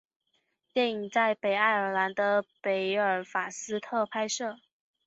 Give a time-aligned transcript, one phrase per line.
[0.73, 4.57] 电影在北爱尔兰的贝尔法斯特拍摄。